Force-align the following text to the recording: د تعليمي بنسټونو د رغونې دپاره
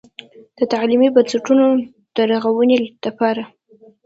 د 0.57 0.59
تعليمي 0.73 1.09
بنسټونو 1.15 1.65
د 2.15 2.17
رغونې 2.31 2.79
دپاره 3.03 3.43